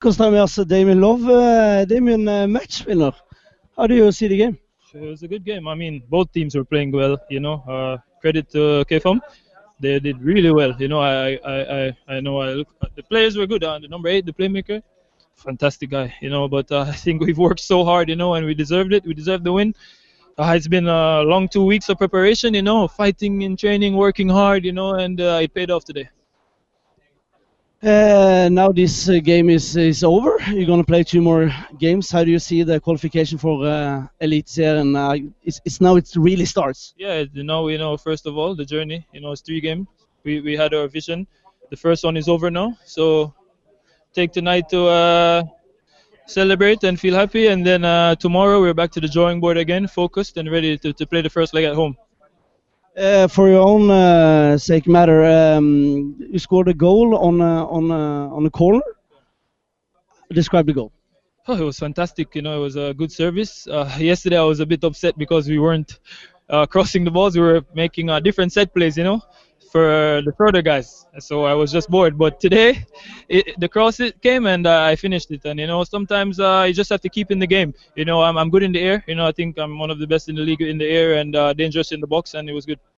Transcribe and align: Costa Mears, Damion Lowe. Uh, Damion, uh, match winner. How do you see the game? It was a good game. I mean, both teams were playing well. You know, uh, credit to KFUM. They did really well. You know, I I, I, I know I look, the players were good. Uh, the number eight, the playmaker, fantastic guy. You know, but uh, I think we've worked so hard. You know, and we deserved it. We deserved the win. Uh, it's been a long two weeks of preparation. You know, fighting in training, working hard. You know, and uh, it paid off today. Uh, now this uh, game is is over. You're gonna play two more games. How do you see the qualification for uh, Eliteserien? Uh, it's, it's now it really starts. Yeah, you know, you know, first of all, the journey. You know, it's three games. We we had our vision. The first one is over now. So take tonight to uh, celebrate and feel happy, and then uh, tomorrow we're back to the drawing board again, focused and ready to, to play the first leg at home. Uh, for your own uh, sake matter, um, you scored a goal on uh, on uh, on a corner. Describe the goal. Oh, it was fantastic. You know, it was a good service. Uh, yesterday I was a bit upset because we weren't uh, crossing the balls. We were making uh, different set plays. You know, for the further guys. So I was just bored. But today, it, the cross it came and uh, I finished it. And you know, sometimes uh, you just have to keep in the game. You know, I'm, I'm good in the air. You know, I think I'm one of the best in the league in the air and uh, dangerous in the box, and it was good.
Costa 0.00 0.30
Mears, 0.30 0.56
Damion 0.64 0.98
Lowe. 0.98 1.16
Uh, 1.16 1.84
Damion, 1.84 2.26
uh, 2.26 2.46
match 2.46 2.86
winner. 2.86 3.12
How 3.76 3.86
do 3.86 3.94
you 3.94 4.10
see 4.10 4.28
the 4.28 4.36
game? 4.38 4.58
It 4.94 5.00
was 5.02 5.22
a 5.22 5.28
good 5.28 5.44
game. 5.44 5.68
I 5.68 5.74
mean, 5.74 6.02
both 6.08 6.32
teams 6.32 6.54
were 6.54 6.64
playing 6.64 6.90
well. 6.92 7.18
You 7.28 7.40
know, 7.40 7.56
uh, 7.68 7.98
credit 8.22 8.48
to 8.52 8.82
KFUM. 8.88 9.20
They 9.78 10.00
did 10.00 10.22
really 10.22 10.52
well. 10.52 10.74
You 10.78 10.88
know, 10.88 11.00
I 11.00 11.38
I, 11.44 11.56
I, 11.78 11.96
I 12.08 12.20
know 12.20 12.40
I 12.40 12.54
look, 12.54 12.68
the 12.94 13.02
players 13.02 13.36
were 13.36 13.46
good. 13.46 13.62
Uh, 13.62 13.78
the 13.78 13.88
number 13.88 14.08
eight, 14.08 14.24
the 14.24 14.32
playmaker, 14.32 14.82
fantastic 15.34 15.90
guy. 15.90 16.14
You 16.22 16.30
know, 16.30 16.48
but 16.48 16.72
uh, 16.72 16.80
I 16.88 16.92
think 16.92 17.20
we've 17.20 17.36
worked 17.36 17.60
so 17.60 17.84
hard. 17.84 18.08
You 18.08 18.16
know, 18.16 18.32
and 18.34 18.46
we 18.46 18.54
deserved 18.54 18.94
it. 18.94 19.04
We 19.04 19.12
deserved 19.12 19.44
the 19.44 19.52
win. 19.52 19.74
Uh, 20.38 20.54
it's 20.56 20.68
been 20.68 20.88
a 20.88 21.20
long 21.24 21.46
two 21.46 21.66
weeks 21.66 21.90
of 21.90 21.98
preparation. 21.98 22.54
You 22.54 22.62
know, 22.62 22.88
fighting 22.88 23.42
in 23.42 23.54
training, 23.54 23.96
working 23.96 24.30
hard. 24.30 24.64
You 24.64 24.72
know, 24.72 24.94
and 24.94 25.20
uh, 25.20 25.40
it 25.42 25.52
paid 25.52 25.70
off 25.70 25.84
today. 25.84 26.08
Uh, 27.82 28.50
now 28.52 28.70
this 28.70 29.08
uh, 29.08 29.18
game 29.24 29.48
is 29.48 29.74
is 29.74 30.04
over. 30.04 30.36
You're 30.48 30.66
gonna 30.66 30.84
play 30.84 31.02
two 31.02 31.22
more 31.22 31.50
games. 31.78 32.10
How 32.10 32.22
do 32.24 32.30
you 32.30 32.38
see 32.38 32.62
the 32.62 32.78
qualification 32.78 33.38
for 33.38 33.66
uh, 33.66 34.06
Eliteserien? 34.20 34.94
Uh, 34.94 35.30
it's, 35.42 35.62
it's 35.64 35.80
now 35.80 35.96
it 35.96 36.10
really 36.14 36.44
starts. 36.44 36.92
Yeah, 36.98 37.24
you 37.32 37.42
know, 37.42 37.68
you 37.68 37.78
know, 37.78 37.96
first 37.96 38.26
of 38.26 38.36
all, 38.36 38.54
the 38.54 38.66
journey. 38.66 39.06
You 39.14 39.22
know, 39.22 39.32
it's 39.32 39.40
three 39.40 39.62
games. 39.62 39.86
We 40.24 40.42
we 40.42 40.56
had 40.56 40.74
our 40.74 40.88
vision. 40.88 41.26
The 41.70 41.76
first 41.76 42.04
one 42.04 42.18
is 42.18 42.28
over 42.28 42.50
now. 42.50 42.76
So 42.84 43.32
take 44.12 44.32
tonight 44.32 44.68
to 44.68 44.86
uh, 44.86 45.42
celebrate 46.26 46.84
and 46.84 47.00
feel 47.00 47.14
happy, 47.14 47.46
and 47.46 47.64
then 47.64 47.86
uh, 47.86 48.14
tomorrow 48.16 48.60
we're 48.60 48.74
back 48.74 48.90
to 48.92 49.00
the 49.00 49.08
drawing 49.08 49.40
board 49.40 49.56
again, 49.56 49.86
focused 49.86 50.36
and 50.36 50.50
ready 50.50 50.76
to, 50.76 50.92
to 50.92 51.06
play 51.06 51.22
the 51.22 51.30
first 51.30 51.54
leg 51.54 51.64
at 51.64 51.74
home. 51.74 51.96
Uh, 53.00 53.26
for 53.26 53.48
your 53.48 53.66
own 53.66 53.90
uh, 53.90 54.58
sake 54.58 54.86
matter, 54.86 55.24
um, 55.24 56.14
you 56.18 56.38
scored 56.38 56.68
a 56.68 56.74
goal 56.74 57.16
on 57.16 57.40
uh, 57.40 57.64
on 57.64 57.90
uh, 57.90 58.28
on 58.28 58.44
a 58.44 58.50
corner. 58.50 58.82
Describe 60.30 60.66
the 60.66 60.74
goal. 60.74 60.92
Oh, 61.48 61.56
it 61.56 61.64
was 61.64 61.78
fantastic. 61.78 62.34
You 62.34 62.42
know, 62.42 62.58
it 62.58 62.60
was 62.60 62.76
a 62.76 62.92
good 62.92 63.10
service. 63.10 63.66
Uh, 63.66 63.90
yesterday 63.98 64.36
I 64.36 64.42
was 64.42 64.60
a 64.60 64.66
bit 64.66 64.84
upset 64.84 65.16
because 65.16 65.48
we 65.48 65.58
weren't 65.58 65.98
uh, 66.50 66.66
crossing 66.66 67.04
the 67.04 67.10
balls. 67.10 67.34
We 67.36 67.40
were 67.40 67.64
making 67.74 68.10
uh, 68.10 68.20
different 68.20 68.52
set 68.52 68.74
plays. 68.74 68.98
You 68.98 69.04
know, 69.04 69.22
for 69.70 70.20
the 70.24 70.32
further 70.32 70.62
guys. 70.62 71.06
So 71.18 71.44
I 71.44 71.54
was 71.54 71.70
just 71.70 71.88
bored. 71.88 72.18
But 72.18 72.40
today, 72.40 72.84
it, 73.28 73.58
the 73.58 73.68
cross 73.68 74.00
it 74.00 74.20
came 74.20 74.46
and 74.46 74.66
uh, 74.66 74.82
I 74.82 74.96
finished 74.96 75.30
it. 75.30 75.44
And 75.44 75.60
you 75.60 75.66
know, 75.66 75.84
sometimes 75.84 76.40
uh, 76.40 76.64
you 76.66 76.74
just 76.74 76.90
have 76.90 77.00
to 77.02 77.08
keep 77.08 77.30
in 77.30 77.38
the 77.38 77.46
game. 77.46 77.74
You 77.94 78.04
know, 78.04 78.22
I'm, 78.22 78.36
I'm 78.36 78.50
good 78.50 78.62
in 78.62 78.72
the 78.72 78.80
air. 78.80 79.04
You 79.06 79.14
know, 79.14 79.26
I 79.26 79.32
think 79.32 79.58
I'm 79.58 79.78
one 79.78 79.90
of 79.90 79.98
the 79.98 80.06
best 80.06 80.28
in 80.28 80.34
the 80.34 80.42
league 80.42 80.60
in 80.60 80.78
the 80.78 80.88
air 80.88 81.14
and 81.14 81.36
uh, 81.36 81.52
dangerous 81.52 81.92
in 81.92 82.00
the 82.00 82.06
box, 82.06 82.34
and 82.34 82.48
it 82.50 82.52
was 82.52 82.66
good. 82.66 82.80